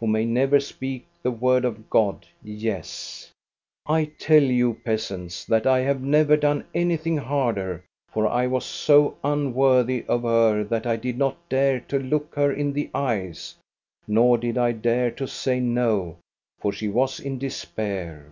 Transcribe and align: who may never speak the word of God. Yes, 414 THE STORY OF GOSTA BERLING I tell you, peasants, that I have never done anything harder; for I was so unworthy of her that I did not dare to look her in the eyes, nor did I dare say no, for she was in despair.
who 0.00 0.06
may 0.06 0.24
never 0.24 0.58
speak 0.58 1.06
the 1.22 1.30
word 1.30 1.62
of 1.62 1.90
God. 1.90 2.26
Yes, 2.42 3.30
414 3.84 4.14
THE 4.16 4.16
STORY 4.16 4.16
OF 4.16 4.16
GOSTA 4.16 4.16
BERLING 4.16 4.16
I 4.16 4.16
tell 4.24 4.56
you, 4.56 4.82
peasants, 4.82 5.44
that 5.44 5.66
I 5.66 5.78
have 5.80 6.00
never 6.00 6.36
done 6.38 6.64
anything 6.74 7.16
harder; 7.18 7.84
for 8.10 8.26
I 8.26 8.46
was 8.46 8.64
so 8.64 9.18
unworthy 9.22 10.02
of 10.08 10.22
her 10.22 10.64
that 10.64 10.86
I 10.86 10.96
did 10.96 11.18
not 11.18 11.36
dare 11.50 11.80
to 11.80 11.98
look 11.98 12.34
her 12.34 12.50
in 12.50 12.72
the 12.72 12.88
eyes, 12.94 13.56
nor 14.08 14.38
did 14.38 14.56
I 14.56 14.72
dare 14.72 15.14
say 15.26 15.60
no, 15.60 16.16
for 16.60 16.72
she 16.72 16.88
was 16.88 17.20
in 17.20 17.38
despair. 17.38 18.30